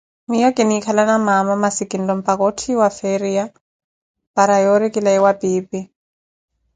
Miiyo 0.27 0.49
kiniikhala 0.55 1.03
na 1.09 1.17
maama, 1.27 1.53
masi 1.63 1.83
kinlopaka 1.91 2.43
otthiwa 2.49 2.87
feriya 2.97 3.45
para 4.35 4.55
yoori 4.63 4.87
kilawe 4.93 5.19
wa 5.25 5.33
piipi. 5.39 5.79